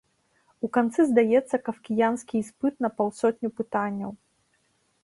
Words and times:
У 0.67 0.69
канцы 0.77 1.05
здаецца 1.09 1.59
кафкіянскі 1.67 2.35
іспыт 2.45 2.73
на 2.87 2.93
паўсотню 3.03 3.47
пытанняў. 3.61 4.11